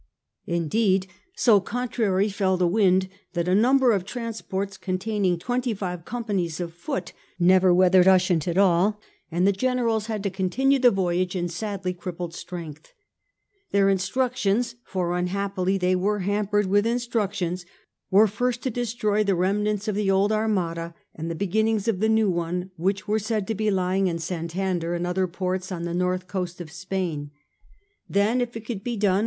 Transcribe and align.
Indeed 0.47 1.05
so 1.35 1.59
contrary 1.59 2.27
fell 2.27 2.57
the 2.57 2.65
wind 2.67 3.07
that 3.33 3.47
a 3.47 3.53
number 3.53 3.91
of 3.91 4.03
transports 4.03 4.75
containing 4.75 5.37
twenty 5.37 5.75
five 5.75 6.05
companies 6.05 6.59
of 6.59 6.73
foot 6.73 7.13
never 7.37 7.71
weathered 7.71 8.07
Ushant 8.07 8.47
at 8.47 8.57
all, 8.57 8.99
and 9.31 9.45
the 9.45 9.51
generals 9.51 10.07
had 10.07 10.23
to 10.23 10.31
continue 10.31 10.79
the 10.79 10.89
voyage 10.89 11.35
in 11.35 11.47
sadly 11.49 11.93
crippled 11.93 12.33
strength. 12.33 12.93
Their 13.69 13.89
instructions— 13.89 14.73
for 14.91 15.15
unhappily 15.15 15.77
they 15.77 15.95
were 15.95 16.21
hampered 16.21 16.65
with 16.65 16.87
instructions— 16.87 17.63
were 18.09 18.25
first 18.25 18.63
to 18.63 18.71
destroy 18.71 19.23
the 19.23 19.35
remnants 19.35 19.87
of 19.87 19.93
the 19.93 20.09
old 20.09 20.31
Armada 20.31 20.95
and 21.13 21.29
the 21.29 21.35
beginnings 21.35 21.87
of 21.87 21.99
the 21.99 22.09
new 22.09 22.27
one 22.31 22.71
which 22.75 23.07
were 23.07 23.19
said 23.19 23.45
to 23.49 23.53
be 23.53 23.69
lying 23.69 24.07
in 24.07 24.17
Santander 24.17 24.95
and 24.95 25.05
other 25.05 25.27
ports 25.27 25.71
on 25.71 25.83
the 25.83 25.93
north 25.93 26.25
coast 26.25 26.59
of 26.59 26.71
Spain; 26.71 27.29
then, 28.09 28.41
if 28.41 28.57
it 28.57 28.65
could 28.65 28.83
be 28.83 28.97
done 28.97 28.97
i8o 28.97 28.97
SIR 28.97 29.01
FRANCIS 29.01 29.03
DRAKE 29.03 29.13
chap. 29.13 29.19